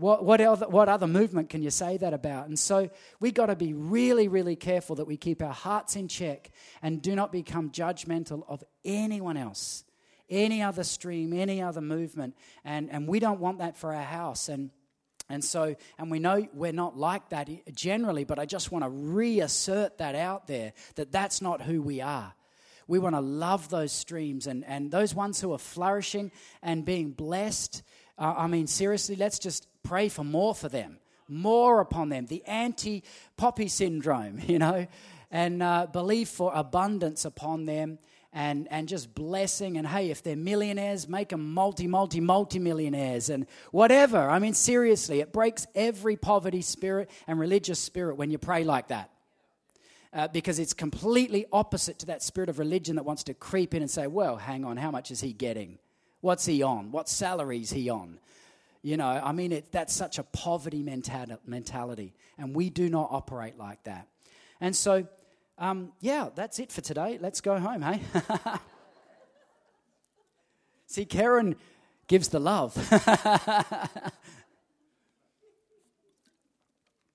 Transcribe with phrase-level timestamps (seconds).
[0.00, 2.48] What, what, other, what other movement can you say that about?
[2.48, 2.88] And so
[3.20, 7.02] we got to be really, really careful that we keep our hearts in check and
[7.02, 9.84] do not become judgmental of anyone else,
[10.30, 12.34] any other stream, any other movement.
[12.64, 14.48] And, and we don't want that for our house.
[14.48, 14.70] And,
[15.28, 18.88] and so, and we know we're not like that generally, but I just want to
[18.88, 22.32] reassert that out there that that's not who we are.
[22.88, 26.32] We want to love those streams and, and those ones who are flourishing
[26.62, 27.82] and being blessed.
[28.16, 32.26] Uh, I mean, seriously, let's just pray for more for them, more upon them.
[32.26, 33.02] The anti
[33.36, 34.86] poppy syndrome, you know,
[35.30, 37.98] and uh, believe for abundance upon them
[38.32, 39.76] and, and just blessing.
[39.76, 44.18] And hey, if they're millionaires, make them multi, multi, multi millionaires and whatever.
[44.18, 48.88] I mean, seriously, it breaks every poverty spirit and religious spirit when you pray like
[48.88, 49.10] that.
[50.12, 53.82] Uh, because it's completely opposite to that spirit of religion that wants to creep in
[53.82, 55.78] and say, well, hang on, how much is he getting?
[56.20, 56.90] What's he on?
[56.90, 58.18] What salary is he on?
[58.82, 63.58] You know, I mean, it, that's such a poverty mentality, and we do not operate
[63.58, 64.08] like that.
[64.60, 65.06] And so,
[65.58, 67.18] um, yeah, that's it for today.
[67.20, 68.00] Let's go home, hey?
[70.86, 71.56] See, Karen
[72.08, 72.74] gives the love.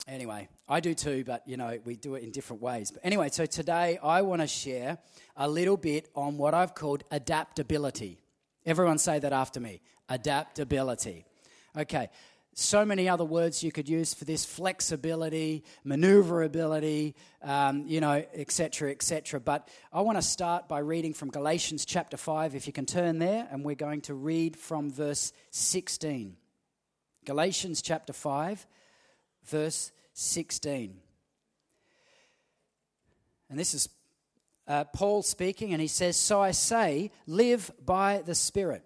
[0.08, 2.92] anyway, I do too, but you know, we do it in different ways.
[2.92, 5.00] But anyway, so today I want to share
[5.36, 8.20] a little bit on what I've called adaptability.
[8.66, 11.26] Everyone say that after me adaptability.
[11.78, 12.08] Okay,
[12.54, 18.92] so many other words you could use for this flexibility, maneuverability, um, you know, etc.,
[18.92, 19.42] etc.
[19.42, 23.20] But I want to start by reading from Galatians chapter 5, if you can turn
[23.20, 26.38] there, and we're going to read from verse 16.
[27.26, 28.66] Galatians chapter 5,
[29.44, 30.96] verse 16.
[33.50, 33.90] And this is
[34.66, 38.86] uh, Paul speaking, and he says, So I say, live by the Spirit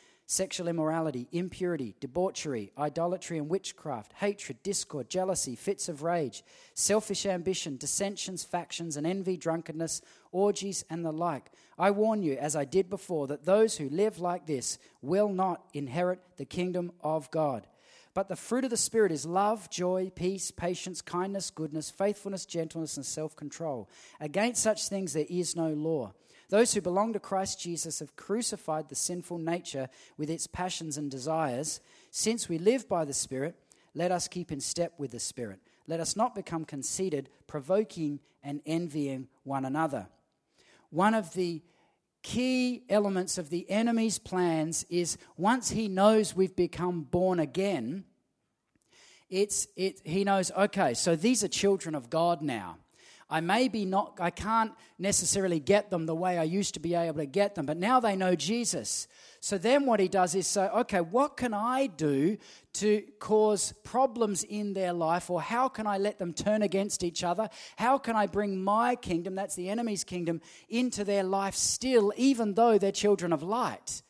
[0.31, 6.41] sexual immorality, impurity, debauchery, idolatry and witchcraft, hatred, discord, jealousy, fits of rage,
[6.73, 11.51] selfish ambition, dissensions, factions, and envy, drunkenness, orgies, and the like.
[11.77, 15.65] I warn you, as I did before, that those who live like this will not
[15.73, 17.67] inherit the kingdom of God.
[18.13, 22.95] But the fruit of the Spirit is love, joy, peace, patience, kindness, goodness, faithfulness, gentleness,
[22.95, 23.89] and self control.
[24.21, 26.13] Against such things there is no law.
[26.51, 31.09] Those who belong to Christ Jesus have crucified the sinful nature with its passions and
[31.09, 31.79] desires.
[32.11, 33.55] Since we live by the Spirit,
[33.95, 35.61] let us keep in step with the Spirit.
[35.87, 40.09] Let us not become conceited, provoking and envying one another.
[40.89, 41.61] One of the
[42.21, 48.03] key elements of the enemy's plans is once he knows we've become born again,
[49.29, 52.77] it's, it, he knows, okay, so these are children of God now.
[53.31, 56.95] I may be not, I can't necessarily get them the way I used to be
[56.95, 59.07] able to get them, but now they know Jesus.
[59.39, 62.37] So then what he does is say, okay, what can I do
[62.73, 67.23] to cause problems in their life, or how can I let them turn against each
[67.23, 67.49] other?
[67.77, 72.55] How can I bring my kingdom, that's the enemy's kingdom, into their life still, even
[72.55, 74.03] though they're children of light?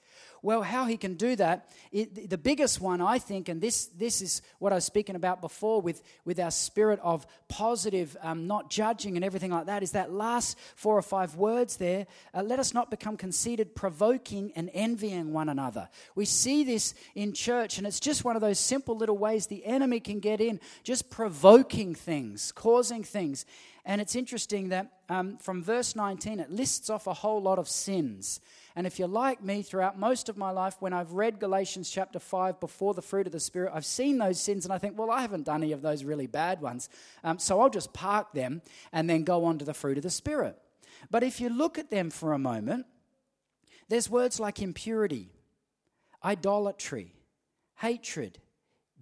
[0.44, 4.24] Well, how he can do that, it, the biggest one, I think, and this, this
[4.24, 8.72] is what I was speaking about before with, with our spirit of positive, um, not
[8.72, 12.08] judging and everything like that, is that last four or five words there.
[12.34, 15.90] Uh, let us not become conceited, provoking, and envying one another.
[16.16, 19.64] We see this in church, and it's just one of those simple little ways the
[19.66, 23.46] enemy can get in, just provoking things, causing things.
[23.84, 27.68] And it's interesting that um, from verse 19, it lists off a whole lot of
[27.68, 28.40] sins.
[28.76, 32.20] And if you're like me, throughout most of my life, when I've read Galatians chapter
[32.20, 35.10] 5 before the fruit of the Spirit, I've seen those sins and I think, well,
[35.10, 36.90] I haven't done any of those really bad ones.
[37.24, 38.62] Um, so I'll just park them
[38.92, 40.58] and then go on to the fruit of the Spirit.
[41.10, 42.86] But if you look at them for a moment,
[43.90, 45.32] there's words like impurity,
[46.24, 47.14] idolatry,
[47.78, 48.38] hatred,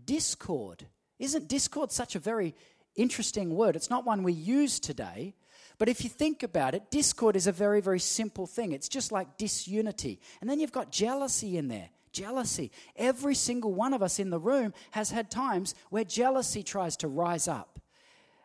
[0.05, 0.87] discord.
[1.19, 2.55] Isn't discord such a very
[3.01, 3.75] interesting word?
[3.75, 5.33] It's not one we use today.
[5.77, 8.73] But if you think about it, discord is a very, very simple thing.
[8.73, 10.19] It's just like disunity.
[10.41, 11.89] And then you've got jealousy in there.
[12.11, 12.71] Jealousy.
[12.97, 17.07] Every single one of us in the room has had times where jealousy tries to
[17.07, 17.79] rise up.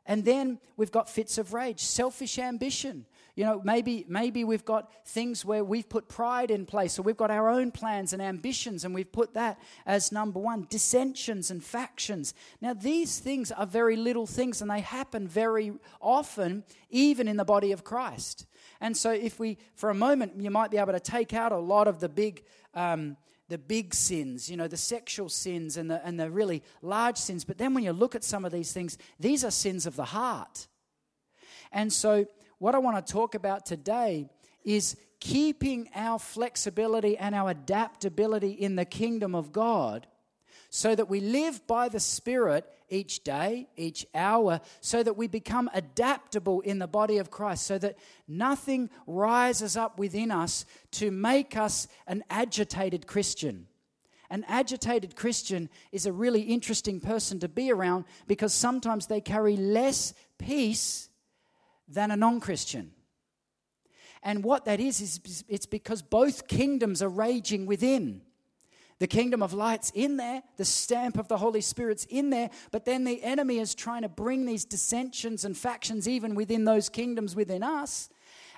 [0.07, 3.07] And then we've got fits of rage, selfish ambition.
[3.37, 7.17] You know, maybe, maybe we've got things where we've put pride in place, or we've
[7.17, 10.67] got our own plans and ambitions, and we've put that as number one.
[10.71, 12.33] Dissensions and factions.
[12.61, 17.45] Now, these things are very little things, and they happen very often, even in the
[17.45, 18.47] body of Christ.
[18.81, 21.59] And so, if we, for a moment, you might be able to take out a
[21.59, 22.45] lot of the big.
[22.73, 23.17] Um,
[23.51, 27.45] the big sins, you know, the sexual sins and the, and the really large sins.
[27.45, 30.05] But then when you look at some of these things, these are sins of the
[30.07, 30.67] heart.
[31.71, 32.25] And so
[32.65, 34.27] what I want to talk about today
[34.65, 40.07] is keeping our flexibility and our adaptability in the kingdom of God
[40.71, 45.69] so that we live by the Spirit each day, each hour, so that we become
[45.75, 51.59] adaptable in the body of Christ, so that nothing rises up within us to make
[51.59, 53.67] us an agitated Christian.
[54.31, 59.55] An agitated Christian is a really interesting person to be around because sometimes they carry
[59.55, 61.11] less peace
[61.89, 62.93] than a non Christian.
[64.23, 68.23] And what that is, is it's because both kingdoms are raging within.
[69.01, 72.85] The kingdom of light's in there, the stamp of the Holy Spirit's in there, but
[72.85, 77.35] then the enemy is trying to bring these dissensions and factions even within those kingdoms
[77.35, 78.09] within us,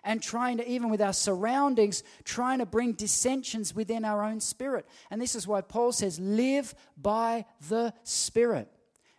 [0.05, 4.87] and trying to, even with our surroundings, trying to bring dissensions within our own spirit.
[5.11, 8.71] And this is why Paul says, live by the Spirit.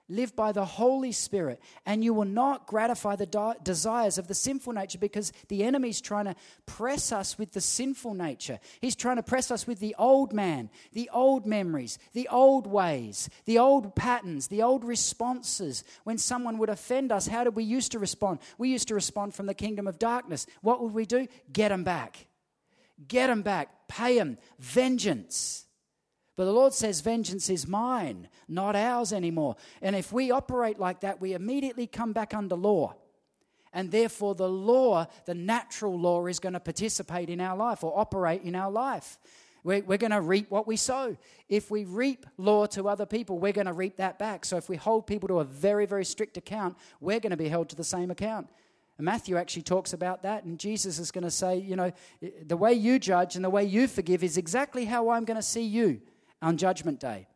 [0.09, 4.71] Live by the Holy Spirit, and you will not gratify the desires of the sinful
[4.71, 8.57] nature because the enemy's trying to press us with the sinful nature.
[8.79, 13.29] He's trying to press us with the old man, the old memories, the old ways,
[13.43, 15.83] the old patterns, the old responses.
[16.05, 18.39] When someone would offend us, how did we used to respond?
[18.57, 20.47] We used to respond from the kingdom of darkness.
[20.61, 21.27] What would we do?
[21.51, 22.27] Get them back.
[23.09, 23.89] Get them back.
[23.89, 24.37] Pay them.
[24.57, 25.66] Vengeance.
[26.37, 29.55] But the Lord says, Vengeance is mine, not ours anymore.
[29.81, 32.93] And if we operate like that, we immediately come back under law.
[33.73, 37.97] And therefore, the law, the natural law, is going to participate in our life or
[37.99, 39.17] operate in our life.
[39.63, 41.17] We're, we're going to reap what we sow.
[41.49, 44.45] If we reap law to other people, we're going to reap that back.
[44.45, 47.49] So if we hold people to a very, very strict account, we're going to be
[47.49, 48.47] held to the same account.
[48.99, 51.91] And Matthew actually talks about that, and Jesus is going to say, you know,
[52.45, 55.43] the way you judge and the way you forgive is exactly how I'm going to
[55.43, 56.01] see you
[56.41, 57.27] on Judgment Day.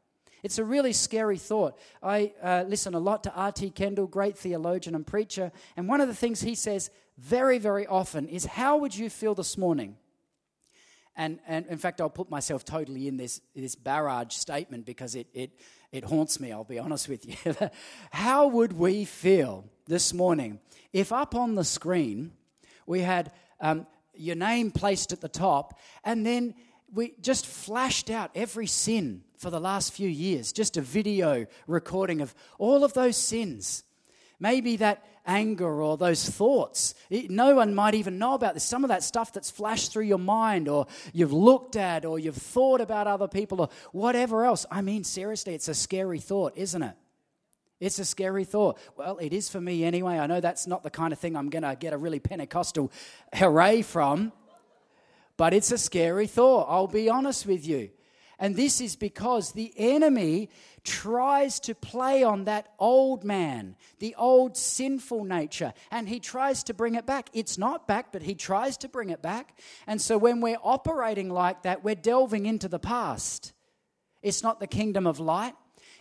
[0.43, 1.77] It's a really scary thought.
[2.01, 3.71] I uh, listen a lot to R.T.
[3.71, 8.27] Kendall, great theologian and preacher, and one of the things he says very, very often
[8.27, 9.97] is, How would you feel this morning?
[11.15, 15.27] And, and in fact, I'll put myself totally in this, this barrage statement because it,
[15.33, 15.51] it,
[15.91, 17.55] it haunts me, I'll be honest with you.
[18.11, 20.59] How would we feel this morning
[20.93, 22.31] if up on the screen
[22.85, 26.55] we had um, your name placed at the top and then
[26.93, 32.21] we just flashed out every sin for the last few years, just a video recording
[32.21, 33.83] of all of those sins.
[34.39, 36.95] Maybe that anger or those thoughts.
[37.11, 38.63] no one might even know about this.
[38.63, 42.37] Some of that stuff that's flashed through your mind, or you've looked at, or you've
[42.37, 44.65] thought about other people, or whatever else.
[44.71, 46.95] I mean, seriously, it's a scary thought, isn't it?
[47.79, 48.77] It's a scary thought.
[48.95, 50.19] Well, it is for me anyway.
[50.19, 52.91] I know that's not the kind of thing I'm going to get a really Pentecostal
[53.33, 54.31] hooray from.
[55.41, 57.89] But it's a scary thought, I'll be honest with you.
[58.37, 60.51] And this is because the enemy
[60.83, 66.75] tries to play on that old man, the old sinful nature, and he tries to
[66.75, 67.31] bring it back.
[67.33, 69.57] It's not back, but he tries to bring it back.
[69.87, 73.51] And so when we're operating like that, we're delving into the past.
[74.21, 75.55] It's not the kingdom of light,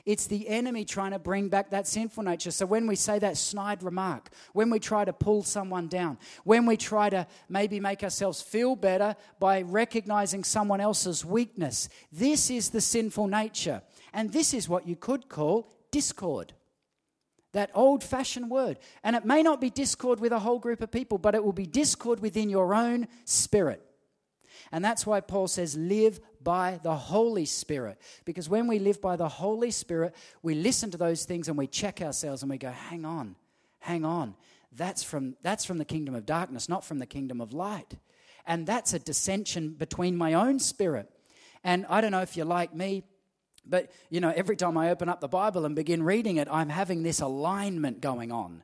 [0.05, 2.51] it's the enemy trying to bring back that sinful nature.
[2.51, 6.67] So when we say that snide remark, when we try to pull someone down, when
[6.67, 12.71] we try to maybe make ourselves feel better by recognizing someone else's weakness, this is
[12.71, 13.83] the sinful nature.
[14.13, 16.53] And this is what you could call discord.
[17.53, 18.79] That old fashioned word.
[19.03, 21.53] And it may not be discord with a whole group of people, but it will
[21.53, 23.85] be discord within your own spirit.
[24.73, 28.01] And that's why Paul says, live by the Holy Spirit.
[28.25, 31.67] Because when we live by the Holy Spirit, we listen to those things and we
[31.67, 33.37] check ourselves and we go, hang on,
[33.81, 34.35] hang on.
[34.73, 37.95] That's from, that's from the kingdom of darkness, not from the kingdom of light.
[38.47, 41.11] And that's a dissension between my own spirit.
[41.63, 43.03] And I don't know if you're like me,
[43.67, 46.69] but you know, every time I open up the Bible and begin reading it, I'm
[46.69, 48.63] having this alignment going on.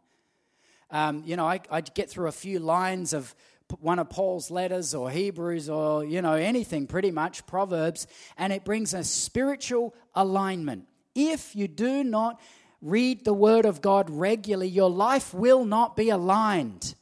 [0.90, 3.34] Um, you know, I, I get through a few lines of
[3.80, 8.06] one of Paul's letters or Hebrews or, you know, anything pretty much, Proverbs,
[8.36, 10.86] and it brings a spiritual alignment.
[11.14, 12.40] If you do not
[12.80, 16.94] read the Word of God regularly, your life will not be aligned.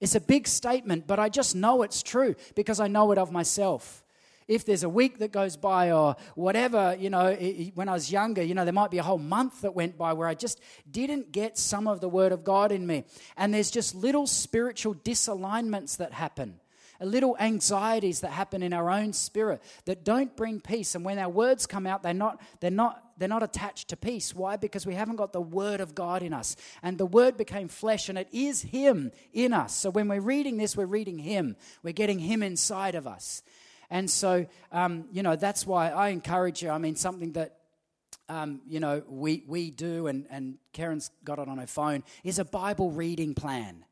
[0.00, 3.32] It's a big statement, but I just know it's true because I know it of
[3.32, 4.02] myself.
[4.48, 7.34] If there's a week that goes by or whatever, you know,
[7.74, 10.14] when I was younger, you know, there might be a whole month that went by
[10.14, 13.04] where I just didn't get some of the Word of God in me.
[13.36, 16.60] And there's just little spiritual disalignments that happen
[17.00, 20.94] a little anxieties that happen in our own spirit that don't bring peace.
[20.94, 24.34] And when our words come out, they're not, they're not, they're not attached to peace.
[24.34, 24.56] Why?
[24.56, 26.56] Because we haven't got the word of God in us.
[26.82, 29.74] And the word became flesh, and it is Him in us.
[29.74, 31.56] So when we're reading this, we're reading Him.
[31.82, 33.42] We're getting Him inside of us.
[33.90, 36.70] And so, um, you know, that's why I encourage you.
[36.70, 37.58] I mean, something that
[38.28, 42.38] um, you know, we, we do, and, and Karen's got it on her phone, is
[42.38, 43.84] a Bible reading plan.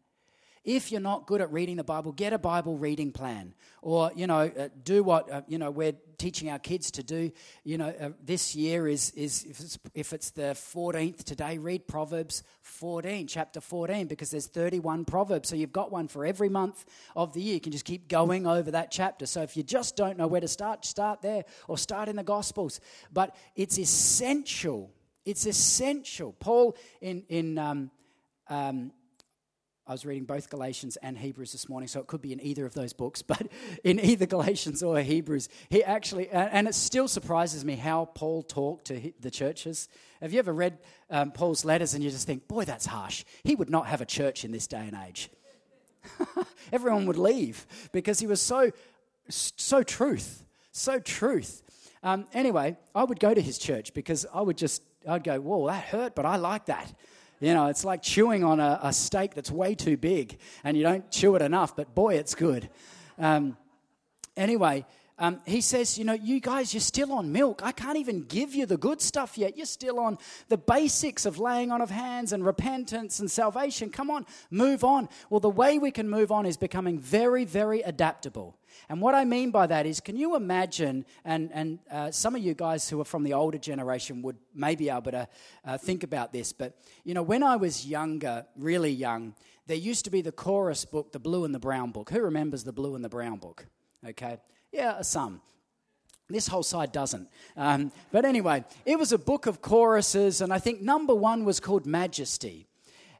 [0.66, 3.54] If you're not good at reading the Bible, get a Bible reading plan.
[3.82, 7.30] Or, you know, uh, do what, uh, you know, we're teaching our kids to do.
[7.62, 11.86] You know, uh, this year is, is if it's, if it's the 14th today, read
[11.86, 15.48] Proverbs 14, chapter 14, because there's 31 Proverbs.
[15.48, 17.54] So you've got one for every month of the year.
[17.54, 19.24] You can just keep going over that chapter.
[19.24, 22.24] So if you just don't know where to start, start there or start in the
[22.24, 22.80] Gospels.
[23.12, 24.90] But it's essential.
[25.24, 26.32] It's essential.
[26.32, 27.92] Paul in, in um,
[28.48, 28.90] um,
[29.88, 32.66] I was reading both Galatians and Hebrews this morning, so it could be in either
[32.66, 33.46] of those books, but
[33.84, 38.86] in either Galatians or Hebrews, he actually, and it still surprises me how Paul talked
[38.86, 39.88] to the churches.
[40.20, 40.78] Have you ever read
[41.08, 43.24] um, Paul's letters and you just think, boy, that's harsh?
[43.44, 45.30] He would not have a church in this day and age.
[46.72, 48.72] Everyone would leave because he was so,
[49.28, 51.62] so truth, so truth.
[52.02, 55.66] Um, anyway, I would go to his church because I would just, I'd go, whoa,
[55.68, 56.92] that hurt, but I like that.
[57.40, 60.82] You know, it's like chewing on a, a, steak that's way too big and you
[60.82, 62.70] don't chew it enough, but boy, it's good.
[63.18, 63.58] Um,
[64.36, 64.86] anyway,
[65.18, 67.60] um, he says, You know, you guys, you're still on milk.
[67.62, 69.56] I can't even give you the good stuff yet.
[69.56, 73.90] You're still on the basics of laying on of hands and repentance and salvation.
[73.90, 75.08] Come on, move on.
[75.30, 78.58] Well, the way we can move on is becoming very, very adaptable.
[78.88, 82.42] And what I mean by that is, can you imagine, and, and uh, some of
[82.42, 85.28] you guys who are from the older generation would maybe be able to
[85.64, 89.34] uh, think about this, but, you know, when I was younger, really young,
[89.66, 92.10] there used to be the chorus book, the blue and the brown book.
[92.10, 93.66] Who remembers the blue and the brown book?
[94.06, 94.38] Okay.
[94.70, 95.40] Yeah, some.
[96.28, 97.28] This whole side doesn't.
[97.56, 101.60] Um, but anyway, it was a book of choruses, and I think number one was
[101.60, 102.66] called Majesty.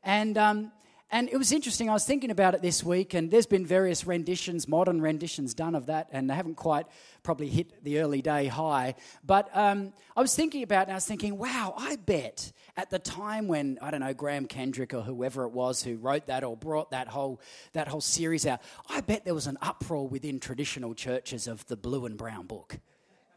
[0.03, 0.73] And um,
[1.11, 1.89] and it was interesting.
[1.89, 5.77] I was thinking about it this week, and there's been various renditions, modern renditions done
[5.77, 6.87] of that, and they haven't quite
[7.23, 8.97] probably hit the early day high.
[9.25, 12.91] But um, I was thinking about it, and I was thinking, wow, I bet at
[12.91, 16.43] the time when I don't know Graham Kendrick or whoever it was who wrote that
[16.43, 17.41] or brought that whole
[17.73, 18.61] that whole series out,
[18.91, 22.79] I bet there was an uproar within traditional churches of the blue and brown book.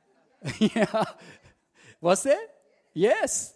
[0.59, 1.03] yeah,
[2.01, 2.41] was there?
[2.95, 3.53] Yes.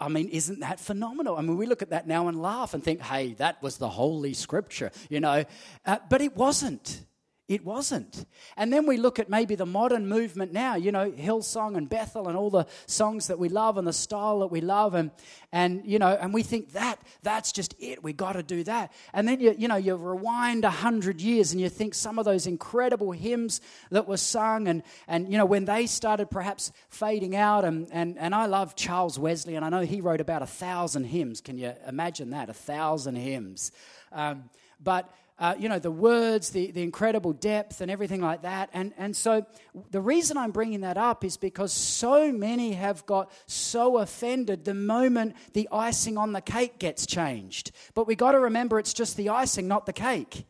[0.00, 1.36] I mean, isn't that phenomenal?
[1.36, 3.88] I mean, we look at that now and laugh and think, hey, that was the
[3.88, 5.44] Holy Scripture, you know.
[5.84, 7.02] Uh, but it wasn't.
[7.50, 8.26] It wasn't.
[8.56, 12.28] And then we look at maybe the modern movement now, you know, Hillsong and Bethel
[12.28, 15.10] and all the songs that we love and the style that we love and
[15.50, 18.04] and you know, and we think that that's just it.
[18.04, 18.92] We got to do that.
[19.12, 22.24] And then you you know, you rewind a hundred years and you think some of
[22.24, 27.34] those incredible hymns that were sung and and you know, when they started perhaps fading
[27.34, 30.46] out and and, and I love Charles Wesley and I know he wrote about a
[30.46, 31.40] thousand hymns.
[31.40, 32.48] Can you imagine that?
[32.48, 33.72] A thousand hymns.
[34.12, 34.50] Um,
[34.82, 38.68] but uh, you know, the words, the, the incredible depth, and everything like that.
[38.74, 39.46] And, and so
[39.90, 44.74] the reason I'm bringing that up is because so many have got so offended the
[44.74, 47.72] moment the icing on the cake gets changed.
[47.94, 50.44] But we got to remember it's just the icing, not the cake.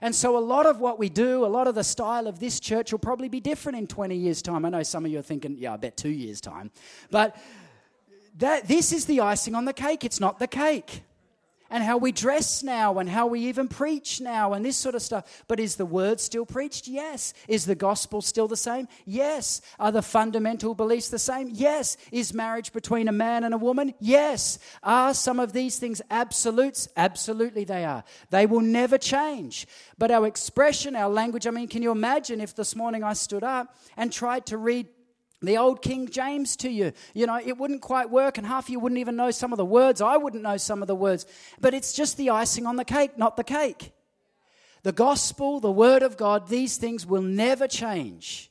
[0.00, 2.58] And so, a lot of what we do, a lot of the style of this
[2.58, 4.64] church will probably be different in 20 years' time.
[4.64, 6.72] I know some of you are thinking, yeah, I bet two years' time.
[7.10, 7.36] But
[8.38, 11.02] that, this is the icing on the cake, it's not the cake
[11.70, 15.02] and how we dress now and how we even preach now and this sort of
[15.02, 15.44] stuff.
[15.48, 16.86] But is the word still preached?
[16.86, 17.34] Yes.
[17.48, 18.88] Is the gospel still the same?
[19.04, 19.60] Yes.
[19.78, 21.48] Are the fundamental beliefs the same?
[21.52, 21.96] Yes.
[22.12, 23.94] Is marriage between a man and a woman?
[23.98, 24.58] Yes.
[24.82, 26.88] Are some of these things absolutes?
[26.96, 28.04] Absolutely they are.
[28.30, 29.66] They will never change.
[29.98, 33.42] But our expression, our language, I mean, can you imagine if this morning I stood
[33.42, 34.86] up and tried to read
[35.46, 36.92] the old King James to you.
[37.14, 39.56] You know, it wouldn't quite work, and half of you wouldn't even know some of
[39.56, 40.00] the words.
[40.00, 41.26] I wouldn't know some of the words.
[41.60, 43.92] But it's just the icing on the cake, not the cake.
[44.82, 48.50] The gospel, the word of God, these things will never change.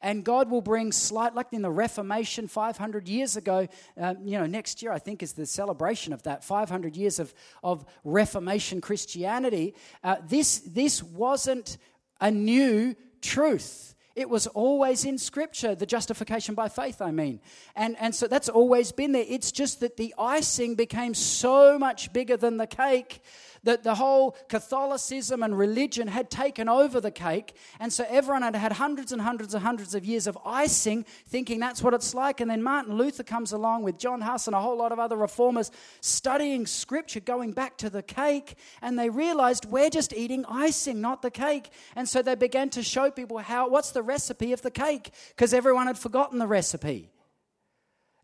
[0.00, 3.66] And God will bring slight, like in the Reformation 500 years ago,
[3.96, 7.34] um, you know, next year I think is the celebration of that 500 years of,
[7.62, 9.74] of Reformation Christianity.
[10.04, 11.78] Uh, this, this wasn't
[12.20, 13.95] a new truth.
[14.16, 17.38] It was always in Scripture, the justification by faith, I mean.
[17.76, 19.26] And, and so that's always been there.
[19.28, 23.20] It's just that the icing became so much bigger than the cake
[23.66, 27.56] that the whole Catholicism and religion had taken over the cake.
[27.80, 31.58] And so everyone had had hundreds and hundreds and hundreds of years of icing, thinking
[31.58, 32.40] that's what it's like.
[32.40, 35.16] And then Martin Luther comes along with John Huss and a whole lot of other
[35.16, 38.54] reformers studying scripture, going back to the cake.
[38.80, 41.70] And they realized we're just eating icing, not the cake.
[41.96, 45.10] And so they began to show people how, what's the recipe of the cake?
[45.30, 47.10] Because everyone had forgotten the recipe.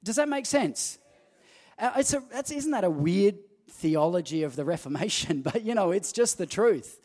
[0.04, 1.00] Does that make sense?
[1.80, 3.34] Uh, it's a, that's, isn't that a weird
[3.82, 5.42] theology of the Reformation?
[5.52, 7.00] But you know, it's just the truth.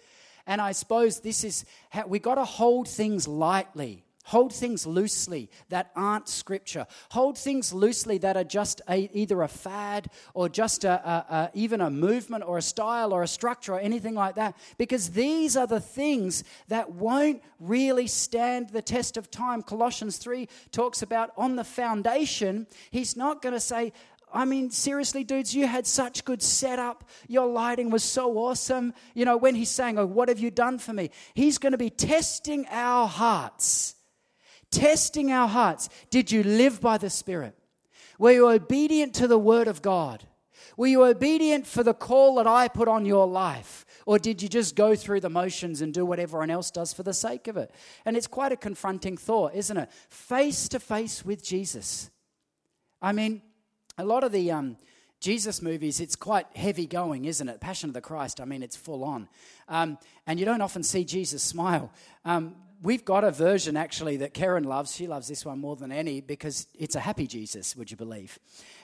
[0.46, 4.06] And I suppose this is how we got to hold things lightly.
[4.28, 6.86] Hold things loosely that aren't scripture.
[7.12, 11.80] Hold things loosely that are just a, either a fad or just a, a, even
[11.80, 14.58] a movement or a style or a structure or anything like that.
[14.78, 19.64] Because these are the things that won't really stand the test of time.
[19.64, 23.94] Colossians 3 talks about on the foundation, he's not going to say,
[24.34, 27.08] I mean, seriously, dudes, you had such good setup.
[27.28, 28.94] Your lighting was so awesome.
[29.14, 31.12] You know, when he's saying, Oh, what have you done for me?
[31.34, 33.96] He's going to be testing our hearts
[34.72, 35.90] testing our hearts.
[36.10, 37.56] Did you live by the Spirit?
[38.20, 40.24] Were you obedient to the Word of God?
[40.76, 43.86] Were you obedient for the call that I put on your life?
[44.06, 47.04] Or did you just go through the motions and do what everyone else does for
[47.04, 47.72] the sake of it?
[48.06, 49.92] And it's quite a confronting thought, isn't it?
[50.10, 52.12] Face to face with Jesus.
[53.02, 53.42] I mean,
[53.98, 54.78] a lot of the um,
[55.20, 57.60] Jesus movies, it's quite heavy going, isn't it?
[57.60, 59.28] Passion of the Christ, I mean, it's full on.
[59.68, 61.92] Um, and you don't often see Jesus smile.
[62.24, 64.96] Um, we've got a version actually that Karen loves.
[64.96, 68.38] She loves this one more than any because it's a happy Jesus, would you believe?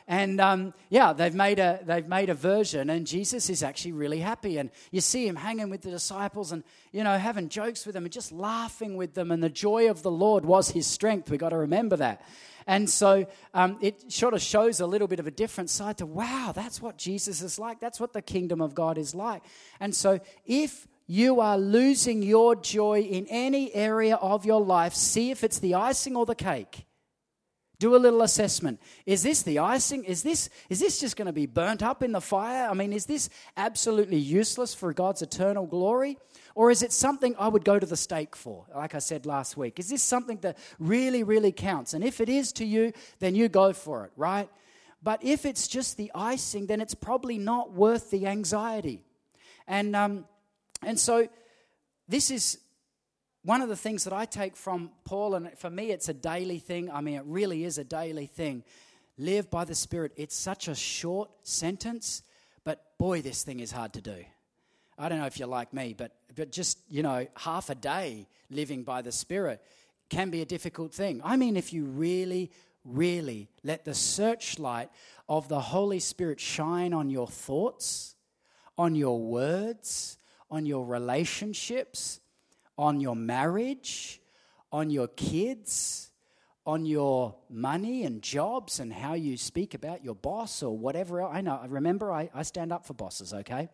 [0.07, 4.19] And um, yeah, they've made a they've made a version, and Jesus is actually really
[4.19, 4.57] happy.
[4.57, 8.03] And you see him hanging with the disciples, and you know having jokes with them,
[8.03, 9.31] and just laughing with them.
[9.31, 11.29] And the joy of the Lord was his strength.
[11.29, 12.21] We've got to remember that.
[12.67, 16.05] And so um, it sort of shows a little bit of a different side to
[16.05, 17.79] wow, that's what Jesus is like.
[17.79, 19.43] That's what the kingdom of God is like.
[19.79, 25.31] And so if you are losing your joy in any area of your life, see
[25.31, 26.85] if it's the icing or the cake.
[27.83, 28.79] Do a little assessment.
[29.05, 30.05] Is this the icing?
[30.05, 32.69] Is this, is this just going to be burnt up in the fire?
[32.69, 36.17] I mean, is this absolutely useless for God's eternal glory?
[36.55, 39.57] Or is it something I would go to the stake for, like I said last
[39.57, 39.79] week?
[39.79, 41.93] Is this something that really, really counts?
[41.93, 44.47] And if it is to you, then you go for it, right?
[45.03, 49.03] But if it's just the icing, then it's probably not worth the anxiety.
[49.67, 50.23] And um,
[50.81, 51.27] and so,
[52.07, 52.59] this is
[53.43, 56.59] one of the things that I take from Paul, and for me, it's a daily
[56.59, 56.89] thing.
[56.89, 58.63] I mean, it really is a daily thing.
[59.17, 60.13] Live by the Spirit.
[60.15, 62.23] It's such a short sentence,
[62.63, 64.23] but boy, this thing is hard to do.
[64.97, 68.27] I don't know if you're like me, but, but just, you know, half a day
[68.49, 69.61] living by the Spirit
[70.09, 71.19] can be a difficult thing.
[71.23, 72.51] I mean, if you really,
[72.85, 74.89] really let the searchlight
[75.27, 78.15] of the Holy Spirit shine on your thoughts,
[78.77, 80.17] on your words,
[80.49, 82.21] on your relationships,
[82.77, 84.21] on your marriage,
[84.71, 86.11] on your kids,
[86.65, 91.21] on your money and jobs and how you speak about your boss or whatever.
[91.21, 93.69] I know, remember, I, I stand up for bosses, okay?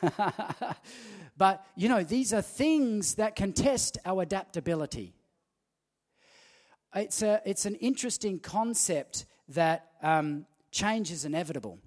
[1.36, 5.12] but, you know, these are things that can test our adaptability.
[6.94, 11.78] It's, a, it's an interesting concept that um, change is inevitable.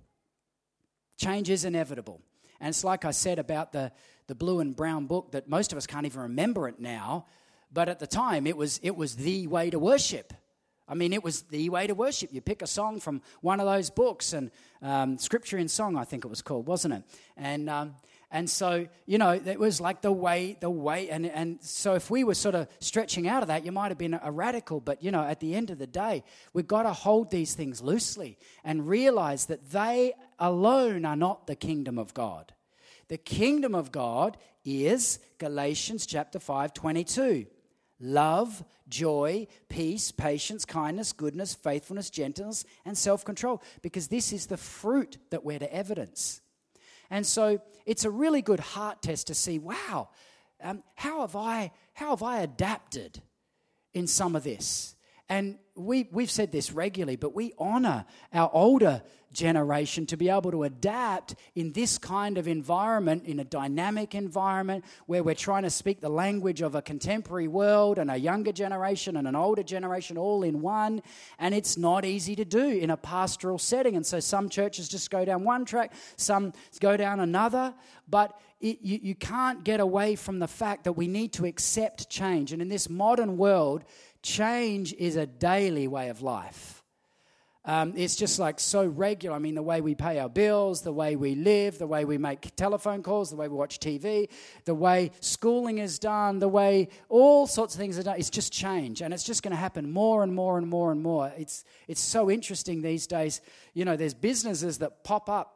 [1.17, 2.21] Change is inevitable.
[2.59, 3.91] And it's like I said about the,
[4.27, 7.25] the blue and brown book that most of us can't even remember it now.
[7.71, 10.33] But at the time, it was, it was the way to worship.
[10.87, 12.33] I mean, it was the way to worship.
[12.33, 16.03] You pick a song from one of those books, and um, Scripture in Song, I
[16.03, 17.03] think it was called, wasn't it?
[17.37, 17.95] And um,
[18.29, 22.11] and so you know, it was like the way, the way, and and so if
[22.11, 24.81] we were sort of stretching out of that, you might have been a radical.
[24.81, 27.81] But you know, at the end of the day, we've got to hold these things
[27.81, 32.53] loosely and realize that they alone are not the kingdom of God.
[33.07, 37.45] The kingdom of God is Galatians chapter 5, 22.
[37.99, 44.57] Love, joy, peace, patience, kindness, goodness, faithfulness, gentleness, and self control, because this is the
[44.57, 46.41] fruit that we're to evidence.
[47.09, 50.09] And so it's a really good heart test to see wow,
[50.61, 53.21] um, how, have I, how have I adapted
[53.93, 54.95] in some of this?
[55.29, 60.51] And we, we've said this regularly, but we honor our older generation to be able
[60.51, 65.71] to adapt in this kind of environment, in a dynamic environment where we're trying to
[65.71, 70.17] speak the language of a contemporary world and a younger generation and an older generation
[70.17, 71.01] all in one.
[71.39, 73.95] And it's not easy to do in a pastoral setting.
[73.95, 77.73] And so some churches just go down one track, some go down another.
[78.07, 82.09] But it, you, you can't get away from the fact that we need to accept
[82.09, 82.53] change.
[82.53, 83.83] And in this modern world,
[84.23, 86.83] change is a daily way of life.
[87.65, 89.37] Um, it's just like so regular.
[89.37, 92.17] I mean, the way we pay our bills, the way we live, the way we
[92.17, 94.27] make telephone calls, the way we watch TV,
[94.65, 98.17] the way schooling is done, the way all sorts of things are done.
[98.19, 99.01] It's just change.
[99.01, 101.31] And it's just going to happen more and more and more and more.
[101.37, 103.39] It's, it's so interesting these days.
[103.73, 105.55] You know, there's businesses that pop up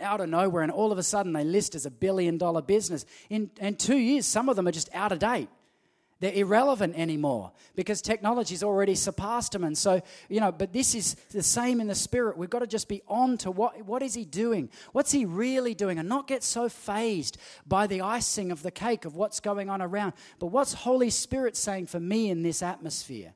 [0.00, 3.04] out of nowhere and all of a sudden they list as a billion dollar business.
[3.28, 5.50] In, in two years, some of them are just out of date.
[6.20, 9.64] They're irrelevant anymore because technology's already surpassed them.
[9.64, 12.38] And so, you know, but this is the same in the spirit.
[12.38, 14.70] We've got to just be on to what, what is he doing?
[14.92, 15.98] What's he really doing?
[15.98, 19.82] And not get so fazed by the icing of the cake of what's going on
[19.82, 20.12] around.
[20.38, 23.34] But what's Holy Spirit saying for me in this atmosphere?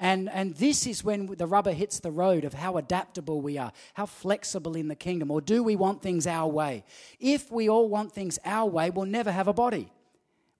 [0.00, 3.72] And, and this is when the rubber hits the road of how adaptable we are,
[3.94, 6.84] how flexible in the kingdom, or do we want things our way?
[7.18, 9.90] If we all want things our way, we'll never have a body.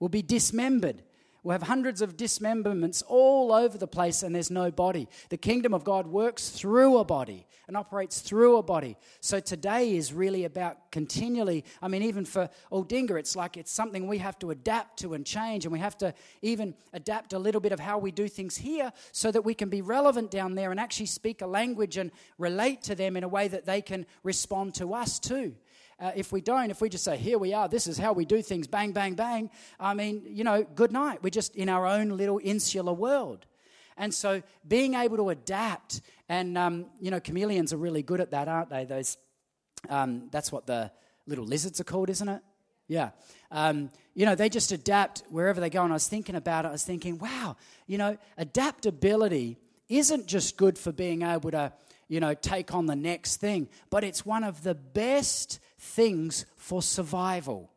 [0.00, 1.02] We'll be dismembered.
[1.48, 5.08] We'll have hundreds of dismemberments all over the place, and there's no body.
[5.30, 8.98] The kingdom of God works through a body and operates through a body.
[9.20, 14.06] So today is really about continually, I mean, even for Aldinga, it's like it's something
[14.06, 17.62] we have to adapt to and change, and we have to even adapt a little
[17.62, 20.70] bit of how we do things here so that we can be relevant down there
[20.70, 24.04] and actually speak a language and relate to them in a way that they can
[24.22, 25.54] respond to us too.
[26.00, 28.24] Uh, if we don't, if we just say, here we are, this is how we
[28.24, 31.22] do things, bang, bang, bang, I mean, you know, good night.
[31.22, 33.46] We're just in our own little insular world.
[33.96, 38.30] And so being able to adapt, and, um, you know, chameleons are really good at
[38.30, 38.84] that, aren't they?
[38.84, 39.16] Those,
[39.88, 40.92] um, that's what the
[41.26, 42.42] little lizards are called, isn't it?
[42.86, 43.10] Yeah.
[43.50, 45.82] Um, you know, they just adapt wherever they go.
[45.82, 47.56] And I was thinking about it, I was thinking, wow,
[47.88, 49.58] you know, adaptability
[49.88, 51.72] isn't just good for being able to,
[52.08, 56.82] you know, take on the next thing, but it's one of the best things for
[56.82, 57.70] survival.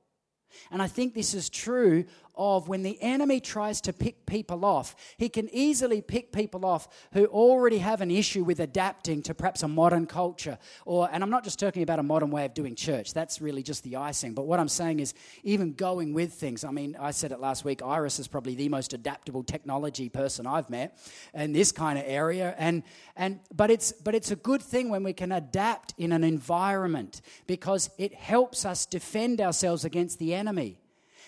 [0.72, 2.06] And I think this is true
[2.42, 6.88] of when the enemy tries to pick people off, he can easily pick people off
[7.14, 10.58] who already have an issue with adapting to perhaps a modern culture.
[10.86, 13.62] Or, and I'm not just talking about a modern way of doing church, that's really
[13.62, 14.34] just the icing.
[14.34, 16.64] But what I'm saying is even going with things.
[16.64, 20.48] I mean, I said it last week, Iris is probably the most adaptable technology person
[20.48, 20.98] I've met
[21.36, 22.56] in this kind of area.
[22.58, 22.82] And,
[23.16, 27.22] and, but, it's, but it's a good thing when we can adapt in an environment
[27.46, 30.81] because it helps us defend ourselves against the enemy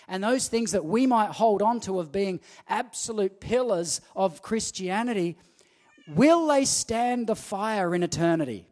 [0.08, 5.36] and those things that we might hold on to of being absolute pillars of Christianity,
[6.08, 8.66] will they stand the fire in eternity?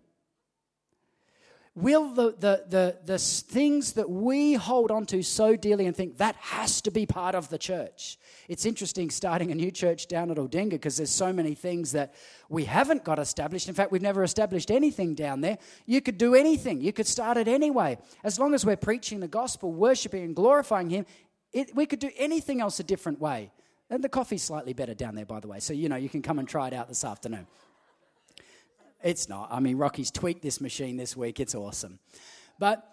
[1.74, 6.18] Will the, the, the, the things that we hold on to so dearly and think
[6.18, 8.18] that has to be part of the church?
[8.46, 12.14] It's interesting starting a new church down at Aldinga because there's so many things that
[12.50, 13.68] we haven't got established.
[13.68, 15.56] In fact, we've never established anything down there.
[15.87, 17.96] You could do anything, you could start it anyway.
[18.22, 21.06] As long as we're preaching the gospel, worshiping and glorifying Him,
[21.54, 23.50] it, we could do anything else a different way.
[23.88, 25.61] And the coffee's slightly better down there, by the way.
[25.61, 27.46] So, you know, you can come and try it out this afternoon.
[29.02, 29.48] It's not.
[29.50, 31.40] I mean, Rocky's tweaked this machine this week.
[31.40, 31.98] It's awesome.
[32.58, 32.86] But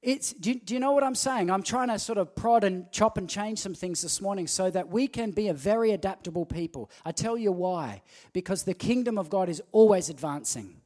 [0.00, 1.50] it's, do do you, know what I'm saying?
[1.50, 4.70] I'm trying to sort of prod and chop and change some things this morning so
[4.70, 6.90] that we can be a very adaptable people.
[7.04, 8.02] I tell you why.
[8.32, 10.80] Because the kingdom of God is always advancing,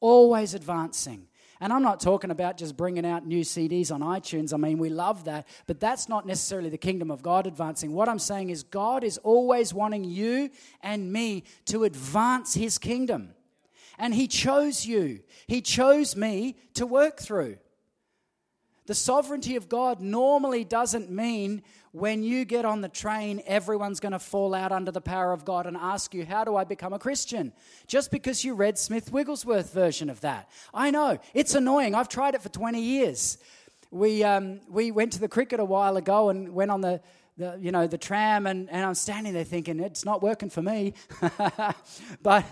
[0.00, 1.28] always advancing.
[1.60, 4.54] And I'm not talking about just bringing out new CDs on iTunes.
[4.54, 7.92] I mean, we love that, but that's not necessarily the kingdom of God advancing.
[7.92, 10.50] What I'm saying is, God is always wanting you
[10.82, 13.34] and me to advance his kingdom.
[13.98, 17.58] And He chose you, He chose me to work through.
[18.86, 24.12] The sovereignty of God normally doesn't mean when you get on the train, everyone's going
[24.12, 26.92] to fall out under the power of God and ask you, How do I become
[26.94, 27.52] a Christian?
[27.86, 30.48] Just because you read Smith Wigglesworth version of that.
[30.72, 31.94] I know, it's annoying.
[31.94, 33.36] I've tried it for 20 years.
[33.90, 37.00] We, um, we went to the cricket a while ago and went on the,
[37.36, 40.62] the you know, the tram, and, and I'm standing there thinking, It's not working for
[40.62, 40.94] me.
[42.22, 42.44] but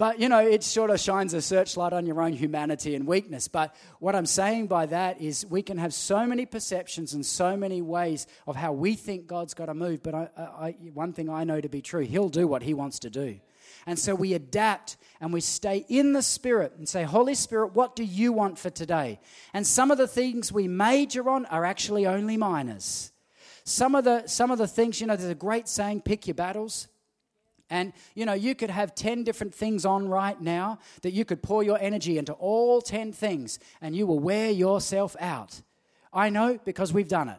[0.00, 3.48] but, you know, it sort of shines a searchlight on your own humanity and weakness.
[3.48, 7.54] But what I'm saying by that is we can have so many perceptions and so
[7.54, 10.02] many ways of how we think God's got to move.
[10.02, 13.00] But I, I, one thing I know to be true, He'll do what He wants
[13.00, 13.40] to do.
[13.86, 17.94] And so we adapt and we stay in the Spirit and say, Holy Spirit, what
[17.94, 19.20] do you want for today?
[19.52, 23.12] And some of the things we major on are actually only minors.
[23.64, 26.36] Some of the, some of the things, you know, there's a great saying, pick your
[26.36, 26.88] battles.
[27.70, 31.42] And you know, you could have 10 different things on right now that you could
[31.42, 35.62] pour your energy into all 10 things and you will wear yourself out.
[36.12, 37.38] I know because we've done it.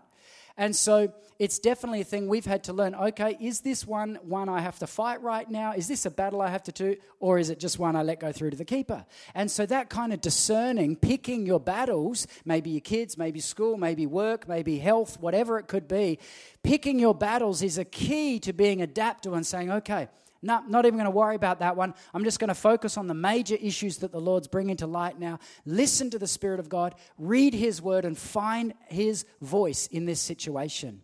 [0.58, 2.94] And so it's definitely a thing we've had to learn.
[2.94, 5.74] Okay, is this one one I have to fight right now?
[5.74, 6.98] Is this a battle I have to do?
[7.20, 9.04] Or is it just one I let go through to the keeper?
[9.34, 14.06] And so that kind of discerning, picking your battles, maybe your kids, maybe school, maybe
[14.06, 16.20] work, maybe health, whatever it could be,
[16.62, 20.10] picking your battles is a key to being adaptable and saying, okay,
[20.44, 21.94] No, not even going to worry about that one.
[22.14, 25.20] I'm just going to focus on the major issues that the Lord's bringing to light
[25.20, 25.40] now.
[25.66, 30.20] Listen to the Spirit of God, read His word, and find His voice in this
[30.20, 31.02] situation.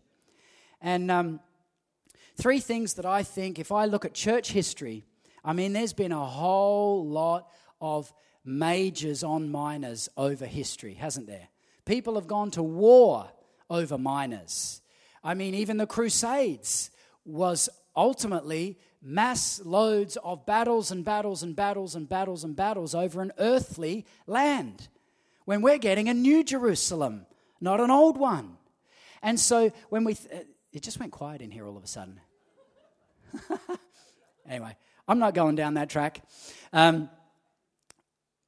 [0.82, 1.40] And um,
[2.36, 5.06] three things that I think, if I look at church history,
[5.46, 8.12] I mean, there's been a whole lot of
[8.44, 11.50] majors on minors over history, hasn't there?
[11.86, 13.30] People have gone to war
[13.70, 14.82] over minors.
[15.24, 16.90] I mean, even the Crusades
[17.24, 23.22] was ultimately mass loads of battles and battles and battles and battles and battles over
[23.22, 24.88] an earthly land
[25.46, 27.26] when we're getting a new Jerusalem,
[27.62, 28.58] not an old one.
[29.22, 32.20] And so when we, th- it just went quiet in here all of a sudden.
[34.50, 34.76] anyway,
[35.08, 36.22] I'm not going down that track.
[36.74, 37.10] Um,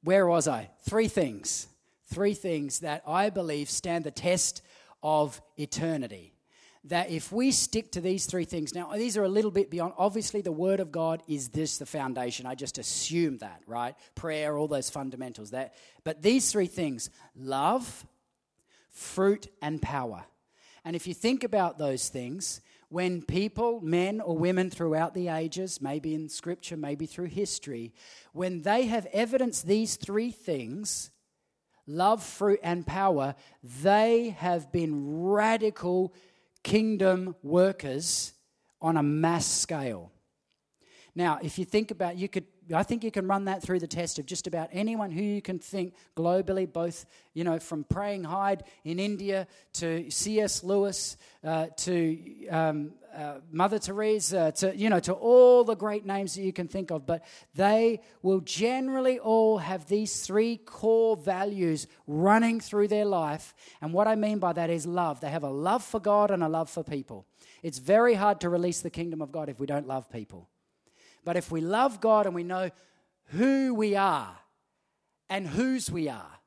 [0.02, 0.70] where was I?
[0.82, 1.68] Three things.
[2.06, 4.62] Three things that I believe stand the test
[5.02, 6.34] of eternity.
[6.84, 9.92] That if we stick to these three things, now these are a little bit beyond,
[9.98, 12.46] obviously, the Word of God is this the foundation.
[12.46, 13.94] I just assume that, right?
[14.14, 15.50] Prayer, all those fundamentals.
[15.50, 18.06] That, but these three things love,
[18.90, 20.24] fruit, and power.
[20.84, 25.80] And if you think about those things, when people, men or women throughout the ages,
[25.80, 27.94] maybe in scripture, maybe through history,
[28.32, 31.10] when they have evidenced these three things,
[31.86, 33.36] love, fruit, and power,
[33.82, 36.12] they have been radical
[36.62, 38.32] kingdom workers
[38.80, 40.12] on a mass scale.
[41.14, 43.86] Now, if you think about, you could, I think you can run that through the
[43.86, 48.24] test of just about anyone who you can think globally, both, you know, from Praying
[48.24, 50.62] Hyde in India to C.S.
[50.62, 56.34] Lewis uh, to um, uh, Mother Teresa to, you know, to all the great names
[56.34, 57.06] that you can think of.
[57.06, 63.54] But they will generally all have these three core values running through their life.
[63.80, 65.20] And what I mean by that is love.
[65.20, 67.26] They have a love for God and a love for people.
[67.62, 70.48] It's very hard to release the kingdom of God if we don't love people.
[71.24, 72.70] But if we love God and we know
[73.26, 74.36] who we are
[75.28, 76.40] and whose we are,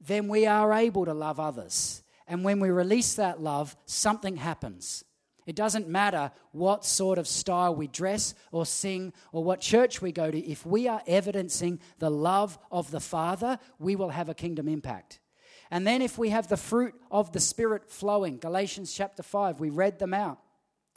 [0.00, 2.02] then we are able to love others.
[2.26, 5.04] And when we release that love, something happens.
[5.44, 10.12] It doesn't matter what sort of style we dress or sing or what church we
[10.12, 10.38] go to.
[10.38, 15.18] If we are evidencing the love of the Father, we will have a kingdom impact.
[15.70, 19.70] And then if we have the fruit of the Spirit flowing, Galatians chapter 5, we
[19.70, 20.38] read them out.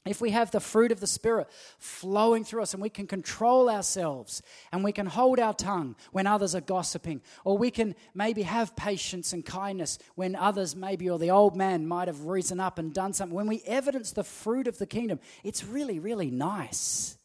[0.05, 1.47] If we have the fruit of the Spirit
[1.79, 6.27] flowing through us and we can control ourselves and we can hold our tongue when
[6.27, 11.17] others are gossiping, or we can maybe have patience and kindness when others, maybe, or
[11.17, 14.67] the old man might have risen up and done something, when we evidence the fruit
[14.67, 17.17] of the kingdom, it's really, really nice,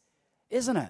[0.49, 0.89] isn't it?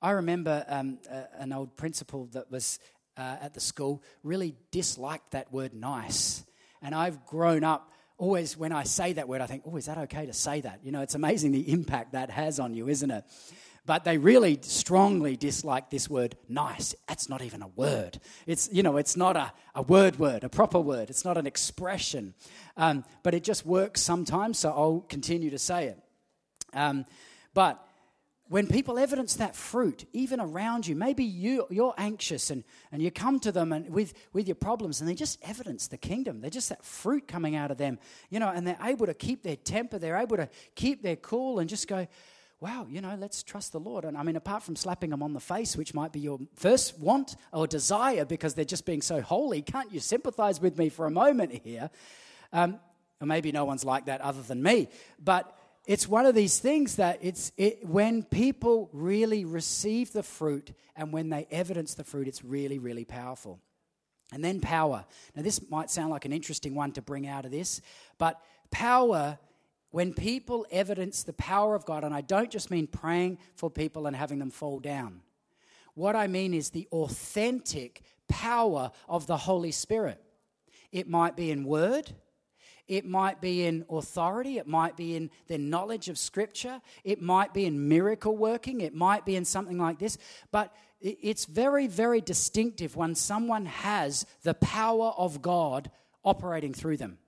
[0.00, 0.98] I remember um,
[1.36, 2.78] an old principal that was
[3.16, 6.44] uh, at the school really disliked that word nice.
[6.80, 9.98] And I've grown up always when I say that word, I think, oh, is that
[9.98, 10.80] okay to say that?
[10.82, 13.24] You know, it's amazing the impact that has on you, isn't it?
[13.84, 16.94] But they really strongly dislike this word nice.
[17.06, 18.18] That's not even a word.
[18.46, 21.08] It's, you know, it's not a, a word word, a proper word.
[21.08, 22.34] It's not an expression.
[22.76, 26.02] Um, but it just works sometimes, so I'll continue to say it.
[26.72, 27.06] Um,
[27.54, 27.85] but
[28.48, 33.10] when people evidence that fruit, even around you, maybe you, you're anxious and, and you
[33.10, 36.40] come to them and with, with your problems and they just evidence the kingdom.
[36.40, 37.98] They're just that fruit coming out of them,
[38.30, 41.58] you know, and they're able to keep their temper, they're able to keep their cool
[41.58, 42.06] and just go,
[42.60, 44.04] wow, you know, let's trust the Lord.
[44.04, 46.98] And I mean, apart from slapping them on the face, which might be your first
[46.98, 51.06] want or desire because they're just being so holy, can't you sympathize with me for
[51.06, 51.90] a moment here?
[52.52, 52.78] Um,
[53.20, 54.88] or maybe no one's like that other than me.
[55.22, 55.52] But
[55.86, 61.12] it's one of these things that it's it, when people really receive the fruit and
[61.12, 63.60] when they evidence the fruit, it's really, really powerful.
[64.32, 65.04] And then power.
[65.36, 67.80] Now, this might sound like an interesting one to bring out of this,
[68.18, 68.40] but
[68.72, 69.38] power,
[69.92, 74.08] when people evidence the power of God, and I don't just mean praying for people
[74.08, 75.20] and having them fall down,
[75.94, 80.20] what I mean is the authentic power of the Holy Spirit.
[80.90, 82.12] It might be in word,
[82.88, 84.58] it might be in authority.
[84.58, 86.80] It might be in their knowledge of Scripture.
[87.04, 88.80] It might be in miracle working.
[88.80, 90.18] It might be in something like this.
[90.52, 95.90] But it's very, very distinctive when someone has the power of God
[96.24, 97.18] operating through them.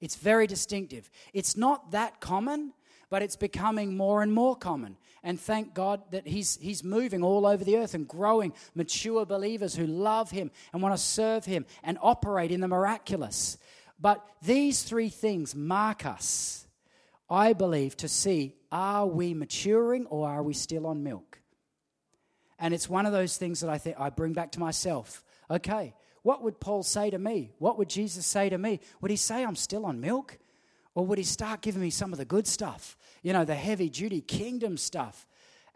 [0.00, 1.08] It's very distinctive.
[1.32, 2.72] It's not that common,
[3.08, 4.96] but it's becoming more and more common.
[5.22, 9.76] And thank God that he's, he's moving all over the earth and growing mature believers
[9.76, 13.58] who love Him and want to serve Him and operate in the miraculous.
[14.02, 16.66] But these three things mark us,
[17.30, 21.38] I believe, to see are we maturing or are we still on milk?
[22.58, 25.22] And it's one of those things that I think I bring back to myself.
[25.50, 27.52] Okay, what would Paul say to me?
[27.58, 28.80] What would Jesus say to me?
[29.00, 30.36] Would he say I'm still on milk?
[30.94, 32.96] Or would he start giving me some of the good stuff?
[33.22, 35.26] You know, the heavy duty kingdom stuff.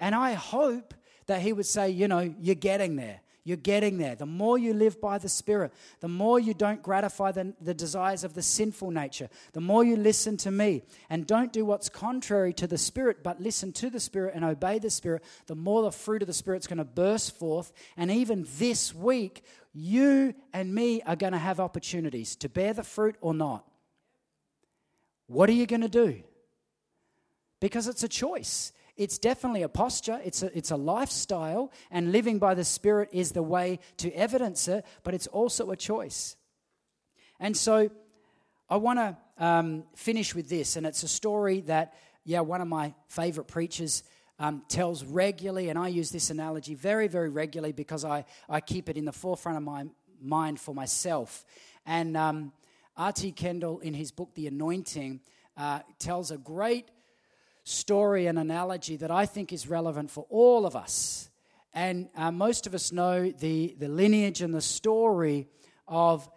[0.01, 0.95] And I hope
[1.27, 3.21] that he would say, you know, you're getting there.
[3.47, 4.17] You're getting there.
[4.17, 8.25] The more you live by the Spirit, the more you don't gratify the, the, desires
[8.25, 12.53] of the sinful nature, the more you listen to me and don't do what's contrary
[12.55, 15.93] to the Spirit, but listen to the Spirit and obey the Spirit, the more the
[15.93, 17.73] fruit of the Spirit's going to burst forth.
[17.97, 22.83] And even this week, you and me are going to have opportunities to bear the
[22.83, 23.65] fruit or not.
[25.29, 26.25] What are you going to do?
[27.61, 28.73] Because it's a choice.
[28.97, 33.33] It's definitely a posture, it's a, it's a lifestyle, and living by the Spirit is
[33.33, 36.37] the way to evidence it, but it's also a choice.
[37.39, 37.91] And so
[38.71, 42.69] I want to um, finish with this, and it's a story that, yeah, one of
[42.69, 44.03] my favorite preachers
[44.39, 48.89] um, tells regularly, and I use this analogy very, very regularly because I, I keep
[48.89, 49.87] it in the forefront of my
[50.21, 51.45] mind for myself.
[51.85, 52.53] And um,
[52.97, 53.33] R.T.
[53.33, 55.21] Kendall, in his book, The Anointing,
[55.57, 56.91] uh, tells a great
[57.67, 61.31] story and analogy that I think is relevant for all of us.
[61.75, 65.49] And uh, most of us know the, the lineage and the story
[65.89, 66.31] of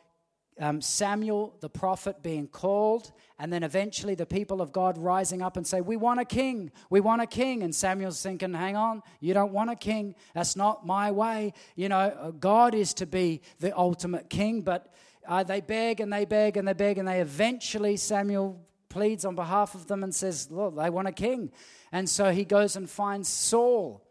[0.60, 5.56] um, Samuel, the prophet, being called, and then eventually the people of God rising up
[5.56, 6.72] and say, We want a king.
[6.90, 7.62] We want a king.
[7.62, 10.16] And Samuel's thinking, Hang on, you don't want a king.
[10.34, 11.54] That's not my way.
[11.76, 14.94] You know, uh, God is to be the ultimate king, but
[15.28, 19.36] uh, they beg and they beg and they beg, and they eventually, Samuel pleads on
[19.36, 21.52] behalf of them and says, Look, they want a king.
[21.92, 24.04] And so he goes and finds Saul,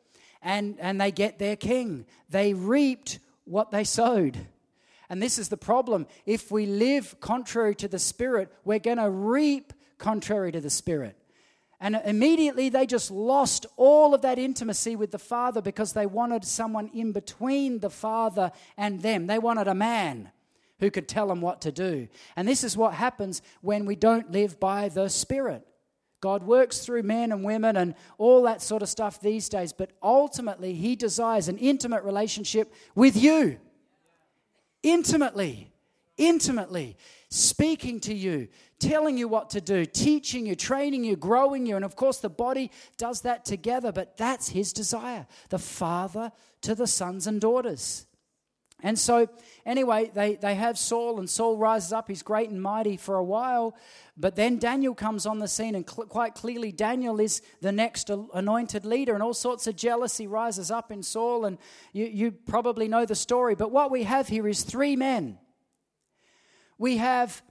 [0.43, 2.07] and, and they get their king.
[2.29, 4.39] They reaped what they sowed.
[5.11, 6.07] And this is the problem.
[6.27, 11.17] If we live contrary to the Spirit, we're going to reap contrary to the Spirit.
[11.81, 16.45] And immediately they just lost all of that intimacy with the Father because they wanted
[16.45, 19.29] someone in between the Father and them.
[19.29, 20.31] They wanted a man
[20.81, 22.09] who could tell them what to do.
[22.37, 25.67] And this is what happens when we don't live by the Spirit.
[26.21, 29.93] God works through men and women and all that sort of stuff these days, but
[30.03, 33.59] ultimately, He desires an intimate relationship with you.
[34.83, 35.71] Intimately,
[36.17, 36.97] intimately,
[37.31, 38.49] speaking to you,
[38.81, 41.77] telling you what to do, teaching you, training you, growing you.
[41.77, 46.75] And of course, the body does that together, but that's His desire the Father to
[46.75, 48.08] the sons and daughters.
[48.81, 49.29] And so,
[49.67, 52.07] anyway, they, they have Saul, and Saul rises up.
[52.07, 53.77] He's great and mighty for a while.
[54.17, 58.09] But then Daniel comes on the scene, and cl- quite clearly, Daniel is the next
[58.09, 61.45] anointed leader, and all sorts of jealousy rises up in Saul.
[61.45, 61.59] And
[61.93, 63.57] you, you probably know the story.
[63.57, 65.39] But what we have here is three men.
[66.79, 67.43] We have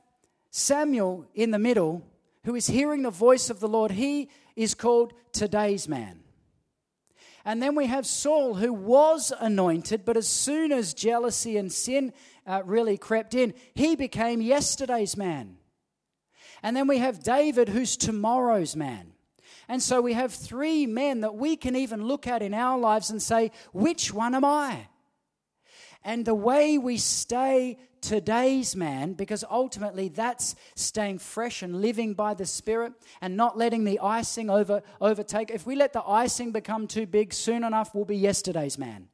[0.49, 2.03] Samuel in the middle,
[2.45, 3.91] who is hearing the voice of the Lord.
[3.91, 6.21] He is called today's man.
[7.47, 12.11] And then we have Saul, who was anointed, but as soon as jealousy and sin
[12.45, 15.55] uh, really crept in, he became yesterday's man.
[16.61, 19.13] And then we have David, who's tomorrow's man.
[19.69, 23.11] And so we have three men that we can even look at in our lives
[23.11, 24.89] and say, which one am I?
[26.03, 32.33] And the way we stay today's man, because ultimately that's staying fresh and living by
[32.33, 35.51] the Spirit and not letting the icing over, overtake.
[35.51, 39.07] If we let the icing become too big, soon enough we'll be yesterday's man.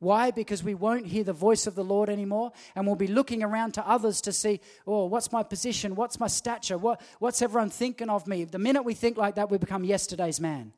[0.00, 0.30] Why?
[0.30, 3.74] Because we won't hear the voice of the Lord anymore, and we'll be looking around
[3.74, 5.96] to others to see, oh, what's my position?
[5.96, 6.78] What's my stature?
[6.78, 8.44] What, what's everyone thinking of me?
[8.44, 10.72] The minute we think like that, we become yesterday's man.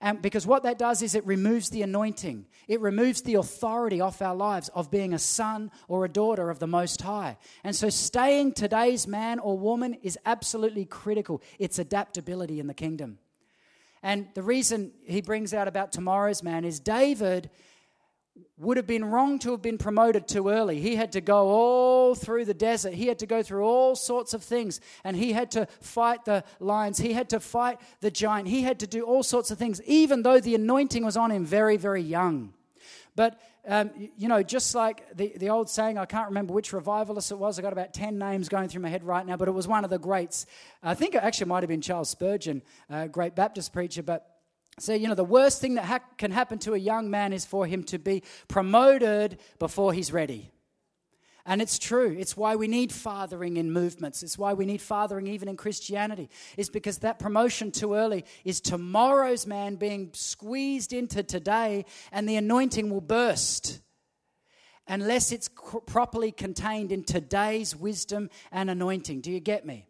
[0.00, 4.20] And because what that does is it removes the anointing, it removes the authority off
[4.20, 7.36] our lives of being a son or a daughter of the Most High.
[7.62, 11.42] And so, staying today's man or woman is absolutely critical.
[11.58, 13.18] It's adaptability in the kingdom.
[14.02, 17.48] And the reason he brings out about tomorrow's man is David
[18.56, 20.80] would have been wrong to have been promoted too early.
[20.80, 22.94] He had to go all through the desert.
[22.94, 24.80] He had to go through all sorts of things.
[25.04, 26.98] And he had to fight the lions.
[26.98, 28.48] He had to fight the giant.
[28.48, 31.44] He had to do all sorts of things, even though the anointing was on him
[31.44, 32.52] very, very young.
[33.16, 37.30] But, um, you know, just like the, the old saying, I can't remember which revivalist
[37.30, 37.58] it was.
[37.58, 39.84] i got about 10 names going through my head right now, but it was one
[39.84, 40.46] of the greats.
[40.82, 44.33] I think it actually might have been Charles Spurgeon, a great Baptist preacher, but
[44.78, 47.44] so, you know, the worst thing that ha- can happen to a young man is
[47.44, 50.50] for him to be promoted before he's ready.
[51.46, 52.16] And it's true.
[52.18, 54.22] It's why we need fathering in movements.
[54.22, 56.30] It's why we need fathering even in Christianity.
[56.56, 62.36] Is because that promotion too early is tomorrow's man being squeezed into today, and the
[62.36, 63.80] anointing will burst
[64.86, 65.50] unless it's
[65.86, 69.20] properly contained in today's wisdom and anointing.
[69.20, 69.86] Do you get me?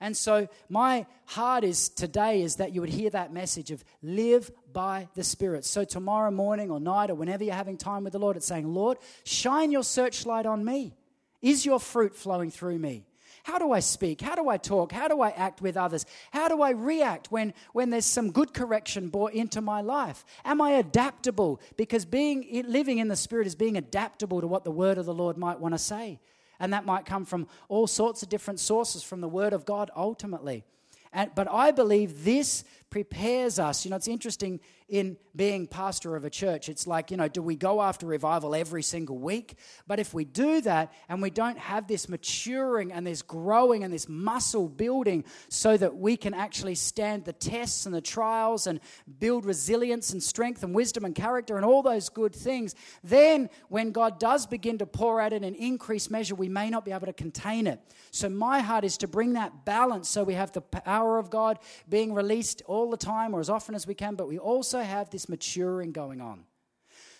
[0.00, 4.50] And so my heart is today is that you would hear that message of live
[4.72, 5.64] by the Spirit.
[5.64, 8.72] So tomorrow morning or night or whenever you're having time with the Lord, it's saying,
[8.72, 10.94] Lord, shine your searchlight on me.
[11.42, 13.06] Is your fruit flowing through me?
[13.46, 14.20] How do I speak?
[14.20, 14.90] How do I talk?
[14.90, 16.04] How do I act with others?
[16.32, 20.24] How do I react when, when there's some good correction brought into my life?
[20.44, 21.60] Am I adaptable?
[21.76, 25.14] Because being living in the Spirit is being adaptable to what the word of the
[25.14, 26.18] Lord might want to say.
[26.58, 29.90] And that might come from all sorts of different sources, from the word of God
[29.96, 30.64] ultimately.
[31.12, 33.84] And, but I believe this prepares us.
[33.84, 36.68] You know, it's interesting in being pastor of a church.
[36.68, 39.58] It's like, you know, do we go after revival every single week?
[39.86, 43.92] But if we do that and we don't have this maturing and this growing and
[43.92, 48.78] this muscle building so that we can actually stand the tests and the trials and
[49.18, 53.90] build resilience and strength and wisdom and character and all those good things, then when
[53.90, 57.06] God does begin to pour out in an increased measure, we may not be able
[57.06, 57.80] to contain it.
[58.12, 61.58] So my heart is to bring that balance so we have the power of God
[61.88, 65.10] being released all the time or as often as we can, but we also have
[65.10, 66.44] this maturing going on.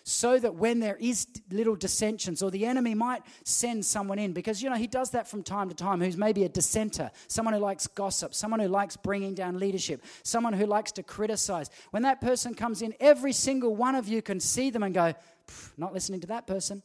[0.03, 4.63] So that when there is little dissensions, or the enemy might send someone in, because
[4.63, 7.59] you know he does that from time to time, who's maybe a dissenter, someone who
[7.59, 11.69] likes gossip, someone who likes bringing down leadership, someone who likes to criticize.
[11.91, 15.13] When that person comes in, every single one of you can see them and go,
[15.75, 16.81] "Not listening to that person.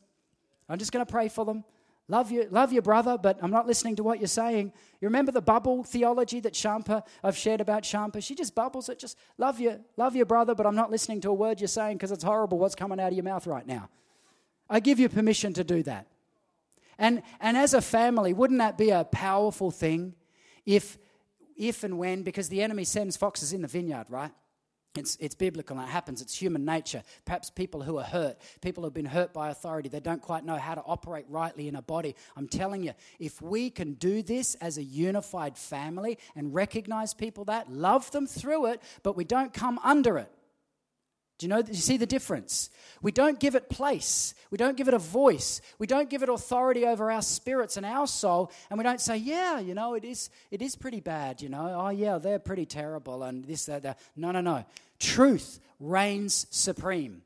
[0.68, 1.64] I'm just going to pray for them.
[2.08, 4.72] Love you, love your brother, but I'm not listening to what you're saying.
[5.00, 8.22] You remember the bubble theology that Shampa, I've shared about Shampa?
[8.22, 11.30] She just bubbles it, just love you, love your brother, but I'm not listening to
[11.30, 13.88] a word you're saying because it's horrible what's coming out of your mouth right now.
[14.68, 16.06] I give you permission to do that.
[16.98, 20.14] And, and as a family, wouldn't that be a powerful thing
[20.66, 20.98] if,
[21.56, 24.32] if and when, because the enemy sends foxes in the vineyard, right?
[24.94, 26.20] It's, it's biblical and it happens.
[26.20, 27.02] It's human nature.
[27.24, 30.44] Perhaps people who are hurt, people who have been hurt by authority, they don't quite
[30.44, 32.14] know how to operate rightly in a body.
[32.36, 37.46] I'm telling you, if we can do this as a unified family and recognize people
[37.46, 40.30] that, love them through it, but we don't come under it.
[41.42, 41.60] Do you know?
[41.60, 42.70] Do you see the difference?
[43.02, 44.32] We don't give it place.
[44.52, 45.60] We don't give it a voice.
[45.80, 48.52] We don't give it authority over our spirits and our soul.
[48.70, 50.30] And we don't say, "Yeah, you know, it is.
[50.52, 51.42] It is pretty bad.
[51.42, 53.98] You know, oh yeah, they're pretty terrible." And this, that, that.
[54.14, 54.64] No, no, no.
[55.00, 57.22] Truth reigns supreme.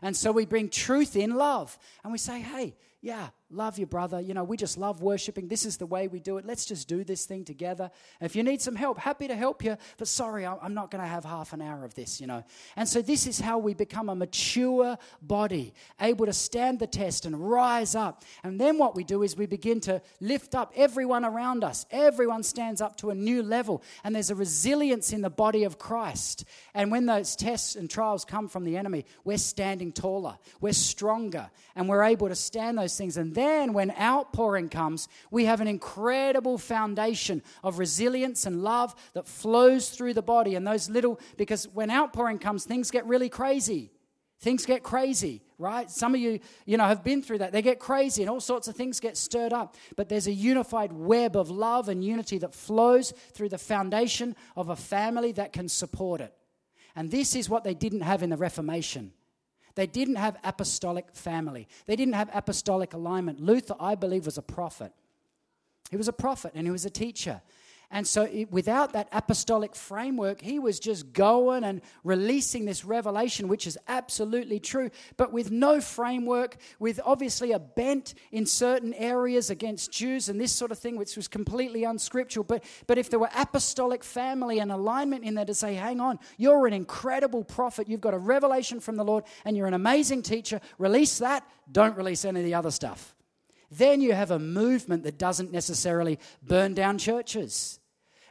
[0.00, 4.20] And so we bring truth in love, and we say, "Hey, yeah, love your brother.
[4.20, 5.48] You know, we just love worshiping.
[5.48, 6.44] This is the way we do it.
[6.44, 7.90] Let's just do this thing together.
[8.20, 9.76] If you need some help, happy to help you.
[9.96, 12.44] But sorry, I'm not going to have half an hour of this, you know.
[12.76, 17.24] And so this is how we become a mature body, able to stand the test
[17.24, 18.22] and rise up.
[18.42, 21.86] And then what we do is we begin to lift up everyone around us.
[21.90, 23.82] Everyone stands up to a new level.
[24.04, 26.44] And there's a resilience in the body of Christ.
[26.74, 31.50] And when those tests and trials come from the enemy, we're standing taller, we're stronger,
[31.74, 33.16] and we're able to stand those things.
[33.16, 39.28] And then when outpouring comes, we have an incredible foundation of resilience and love that
[39.28, 40.56] flows through the body.
[40.56, 43.92] And those little, because when outpouring comes, things get really crazy.
[44.40, 45.90] Things get crazy, right?
[45.90, 47.50] Some of you, you know, have been through that.
[47.50, 49.74] They get crazy and all sorts of things get stirred up.
[49.96, 54.68] But there's a unified web of love and unity that flows through the foundation of
[54.68, 56.32] a family that can support it.
[56.94, 59.12] And this is what they didn't have in the Reformation.
[59.78, 63.38] They didn't have apostolic family, they didn't have apostolic alignment.
[63.38, 64.92] Luther, I believe, was a prophet.
[65.88, 67.40] He was a prophet and he was a teacher.
[67.90, 73.48] And so, it, without that apostolic framework, he was just going and releasing this revelation,
[73.48, 79.48] which is absolutely true, but with no framework, with obviously a bent in certain areas
[79.48, 82.44] against Jews and this sort of thing, which was completely unscriptural.
[82.44, 86.18] But, but if there were apostolic family and alignment in there to say, hang on,
[86.36, 90.20] you're an incredible prophet, you've got a revelation from the Lord, and you're an amazing
[90.20, 93.14] teacher, release that, don't release any of the other stuff
[93.70, 97.77] then you have a movement that doesn't necessarily burn down churches.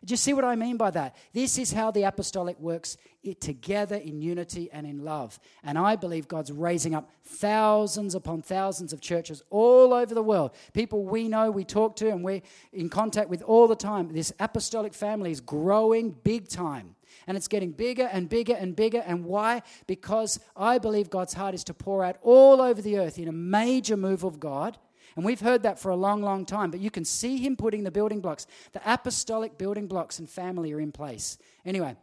[0.05, 1.15] Do you see what I mean by that?
[1.33, 5.39] This is how the apostolic works it together in unity and in love.
[5.63, 10.51] And I believe God's raising up thousands upon thousands of churches all over the world.
[10.73, 12.41] People we know, we talk to, and we're
[12.71, 14.13] in contact with all the time.
[14.13, 16.95] This apostolic family is growing big time.
[17.25, 19.03] And it's getting bigger and bigger and bigger.
[19.05, 19.63] And why?
[19.87, 23.33] Because I believe God's heart is to pour out all over the earth in a
[23.33, 24.77] major move of God
[25.17, 27.83] and we've heard that for a long, long time, but you can see him putting
[27.83, 28.45] the building blocks.
[28.73, 31.39] The apostolic building blocks and family are in place.
[31.65, 31.95] Anyway,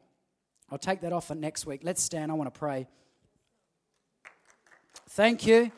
[0.69, 1.83] I'll take that off for next week.
[1.85, 2.33] Let's stand.
[2.33, 2.89] I want to pray.
[5.11, 5.71] Thank you.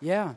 [0.00, 0.34] Yeah.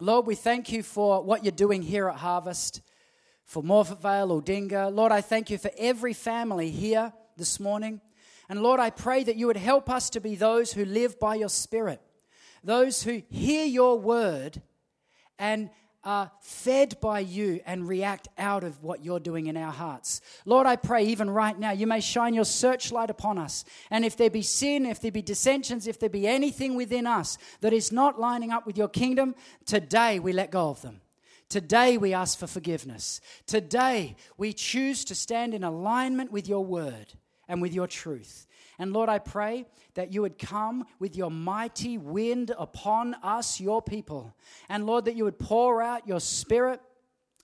[0.00, 2.82] Lord, we thank you for what you're doing here at Harvest,
[3.44, 4.92] for Morphett Vale, Aldinga.
[4.92, 8.00] Lord, I thank you for every family here this morning.
[8.48, 11.36] And Lord, I pray that you would help us to be those who live by
[11.36, 12.00] your Spirit,
[12.62, 14.60] those who hear your word
[15.38, 15.70] and
[16.04, 20.20] are fed by you and react out of what you're doing in our hearts.
[20.44, 23.64] Lord, I pray even right now, you may shine your searchlight upon us.
[23.90, 27.38] And if there be sin, if there be dissensions, if there be anything within us
[27.60, 29.34] that is not lining up with your kingdom,
[29.64, 31.00] today we let go of them.
[31.48, 33.20] Today we ask for forgiveness.
[33.46, 37.14] Today we choose to stand in alignment with your word
[37.48, 38.46] and with your truth.
[38.78, 43.82] And Lord, I pray that you would come with your mighty wind upon us, your
[43.82, 44.34] people.
[44.68, 46.80] And Lord, that you would pour out your spirit.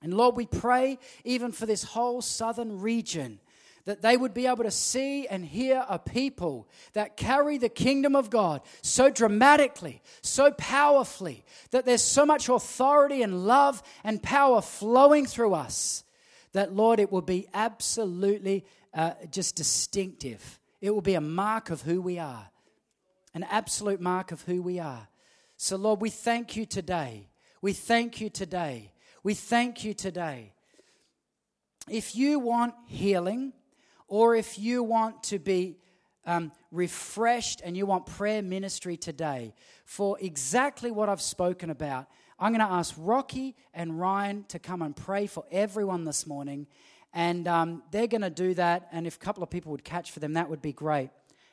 [0.03, 3.40] And Lord, we pray even for this whole southern region
[3.88, 8.14] that they would be able to see and hear a people that carry the kingdom
[8.14, 14.61] of God so dramatically, so powerfully, that there's so much authority and love and power
[14.61, 16.05] flowing through us
[16.53, 20.61] that, Lord, it will be absolutely uh, just distinctive.
[20.80, 22.51] It will be a mark of who we are,
[23.34, 25.09] an absolute mark of who we are.
[25.57, 27.28] So, Lord, we thank you today.
[27.61, 28.93] We thank you today.
[29.22, 30.53] We thank you today.
[31.89, 33.53] If you want healing,
[34.09, 35.76] or if you want to be
[36.24, 42.07] um, refreshed and you want prayer ministry today for exactly what I've spoken about,
[42.39, 46.66] I'm going to ask Rocky and Ryan to come and pray for everyone this morning.
[47.12, 48.88] And um, they're going to do that.
[48.92, 51.11] And if a couple of people would catch for them, that would be great.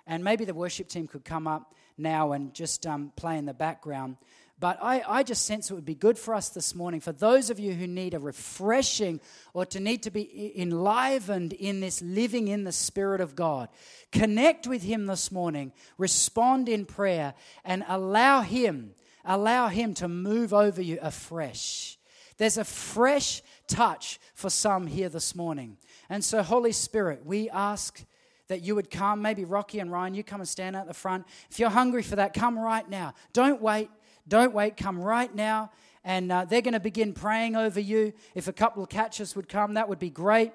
[0.07, 3.53] And maybe the worship team could come up now and just um, play in the
[3.53, 4.17] background.
[4.57, 7.49] But I, I just sense it would be good for us this morning, for those
[7.49, 9.19] of you who need a refreshing
[9.53, 13.67] or to need to be enlivened in this living in the Spirit of God.
[14.13, 17.33] Connect with Him this morning, respond in prayer,
[17.65, 18.93] and allow Him,
[19.25, 21.97] allow Him to move over you afresh.
[22.37, 25.77] There's a fresh touch for some here this morning.
[26.09, 28.03] And so, Holy Spirit, we ask
[28.47, 29.21] that you would come.
[29.21, 31.25] Maybe Rocky and Ryan, you come and stand out the front.
[31.49, 33.13] If you're hungry for that, come right now.
[33.33, 33.89] Don't wait.
[34.27, 35.71] Don't wait, come right now.
[36.03, 38.13] And uh, they're going to begin praying over you.
[38.33, 40.51] If a couple of catches would come, that would be great.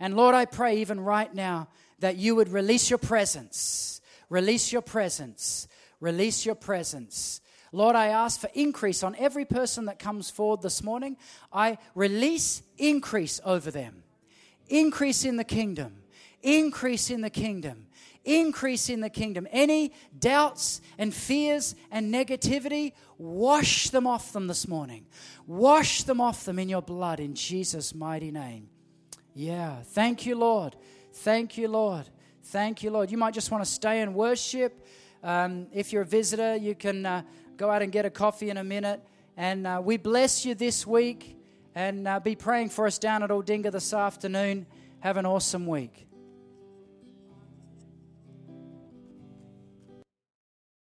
[0.00, 1.68] And Lord, I pray even right now
[2.00, 4.00] that you would release your presence.
[4.28, 5.68] Release your presence.
[6.00, 7.40] Release your presence.
[7.74, 11.16] Lord, I ask for increase on every person that comes forward this morning.
[11.52, 14.04] I release increase over them.
[14.68, 15.96] Increase in the kingdom.
[16.42, 17.86] Increase in the kingdom
[18.24, 19.46] increase in the kingdom.
[19.50, 25.06] Any doubts and fears and negativity, wash them off them this morning.
[25.46, 28.68] Wash them off them in your blood in Jesus' mighty name.
[29.34, 29.82] Yeah.
[29.82, 30.76] Thank you, Lord.
[31.12, 32.08] Thank you, Lord.
[32.44, 33.10] Thank you, Lord.
[33.10, 34.84] You might just want to stay and worship.
[35.22, 37.22] Um, if you're a visitor, you can uh,
[37.56, 39.00] go out and get a coffee in a minute.
[39.36, 41.36] And uh, we bless you this week
[41.74, 44.66] and uh, be praying for us down at Aldinga this afternoon.
[45.00, 46.06] Have an awesome week.